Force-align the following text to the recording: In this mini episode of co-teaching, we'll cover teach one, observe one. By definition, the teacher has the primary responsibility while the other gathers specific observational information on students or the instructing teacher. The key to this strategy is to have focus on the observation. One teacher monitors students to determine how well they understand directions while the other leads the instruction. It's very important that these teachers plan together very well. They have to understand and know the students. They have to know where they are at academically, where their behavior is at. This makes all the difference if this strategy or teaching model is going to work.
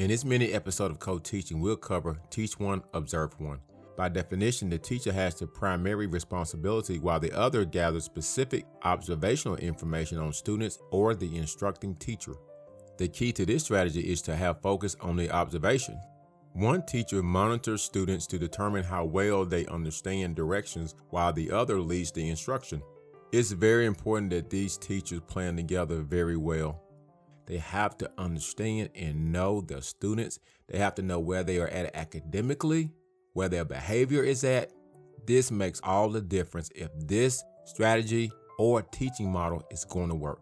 In 0.00 0.08
this 0.08 0.24
mini 0.24 0.54
episode 0.54 0.90
of 0.90 0.98
co-teaching, 0.98 1.60
we'll 1.60 1.76
cover 1.76 2.18
teach 2.30 2.58
one, 2.58 2.82
observe 2.94 3.38
one. 3.38 3.58
By 3.98 4.08
definition, 4.08 4.70
the 4.70 4.78
teacher 4.78 5.12
has 5.12 5.34
the 5.34 5.46
primary 5.46 6.06
responsibility 6.06 6.98
while 6.98 7.20
the 7.20 7.38
other 7.38 7.66
gathers 7.66 8.04
specific 8.04 8.64
observational 8.82 9.56
information 9.56 10.16
on 10.16 10.32
students 10.32 10.78
or 10.90 11.14
the 11.14 11.36
instructing 11.36 11.96
teacher. 11.96 12.32
The 12.96 13.08
key 13.08 13.30
to 13.32 13.44
this 13.44 13.64
strategy 13.64 14.00
is 14.00 14.22
to 14.22 14.34
have 14.34 14.62
focus 14.62 14.96
on 15.02 15.16
the 15.16 15.30
observation. 15.30 16.00
One 16.54 16.80
teacher 16.86 17.22
monitors 17.22 17.82
students 17.82 18.26
to 18.28 18.38
determine 18.38 18.84
how 18.84 19.04
well 19.04 19.44
they 19.44 19.66
understand 19.66 20.34
directions 20.34 20.94
while 21.10 21.34
the 21.34 21.50
other 21.50 21.78
leads 21.78 22.10
the 22.10 22.26
instruction. 22.30 22.80
It's 23.32 23.52
very 23.52 23.84
important 23.84 24.30
that 24.30 24.48
these 24.48 24.78
teachers 24.78 25.20
plan 25.28 25.56
together 25.56 26.00
very 26.00 26.38
well. 26.38 26.82
They 27.50 27.58
have 27.58 27.98
to 27.98 28.08
understand 28.16 28.90
and 28.94 29.32
know 29.32 29.60
the 29.60 29.82
students. 29.82 30.38
They 30.68 30.78
have 30.78 30.94
to 30.94 31.02
know 31.02 31.18
where 31.18 31.42
they 31.42 31.58
are 31.58 31.66
at 31.66 31.96
academically, 31.96 32.92
where 33.32 33.48
their 33.48 33.64
behavior 33.64 34.22
is 34.22 34.44
at. 34.44 34.70
This 35.26 35.50
makes 35.50 35.80
all 35.82 36.10
the 36.10 36.20
difference 36.20 36.70
if 36.76 36.90
this 36.96 37.42
strategy 37.64 38.30
or 38.56 38.82
teaching 38.82 39.32
model 39.32 39.64
is 39.68 39.84
going 39.84 40.10
to 40.10 40.14
work. 40.14 40.40